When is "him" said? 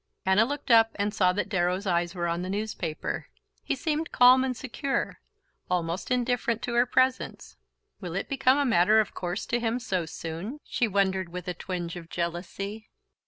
9.59-9.77